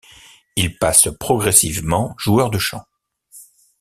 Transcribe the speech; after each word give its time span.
Il 0.55 0.79
passe 0.79 1.09
progressivement 1.19 2.15
joueur 2.17 2.49
de 2.49 2.57
champ. 2.57 2.83